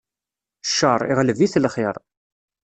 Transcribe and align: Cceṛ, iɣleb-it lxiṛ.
Cceṛ, 0.63 0.99
iɣleb-it 1.11 1.59
lxiṛ. 1.63 1.95